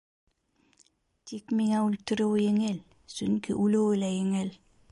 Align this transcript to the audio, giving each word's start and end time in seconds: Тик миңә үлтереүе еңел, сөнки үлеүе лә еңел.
Тик 1.31 1.53
миңә 1.59 1.81
үлтереүе 1.89 2.47
еңел, 2.47 2.79
сөнки 3.17 3.59
үлеүе 3.67 4.01
лә 4.05 4.11
еңел. 4.17 4.51